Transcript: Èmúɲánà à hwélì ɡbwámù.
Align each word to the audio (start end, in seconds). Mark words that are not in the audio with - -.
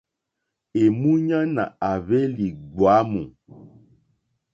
Èmúɲánà 0.81 1.63
à 1.89 1.91
hwélì 2.05 2.47
ɡbwámù. 2.59 3.21